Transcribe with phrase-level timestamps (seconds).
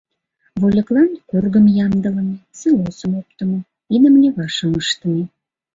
[0.59, 3.59] Вольыклан кургым ямдылыме, силосым оптымо,
[3.95, 5.23] идым левашым ыштыме.